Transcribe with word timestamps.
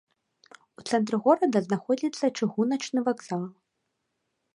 У 0.81 0.85
цэнтры 0.89 1.19
горада 1.27 1.57
знаходзіцца 1.67 2.25
чыгуначны 2.37 2.99
вакзал. 3.11 3.43